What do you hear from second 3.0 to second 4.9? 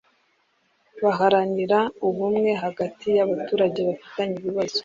y’abaturage bafitanye ibibazo